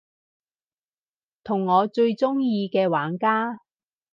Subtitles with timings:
[1.43, 3.59] 同我最鍾意嘅玩家